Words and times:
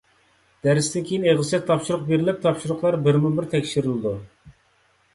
دەرستىن 0.67 1.05
كېيىن 1.09 1.27
ئېغىزچە 1.33 1.59
تاپشۇرۇق 1.69 2.09
بېرىلىپ، 2.09 2.41
تاپشۇرۇقلار 2.49 3.01
بىرمۇبىر 3.07 3.51
تەكشۈرۈلىدۇ. 3.57 4.19